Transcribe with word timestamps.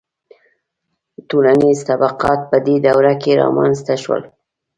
•ټولنیز 1.29 1.79
طبقات 1.89 2.39
په 2.49 2.57
دې 2.65 2.75
دوره 2.85 3.13
کې 3.21 3.31
رامنځته 3.41 3.93
شول. 4.03 4.21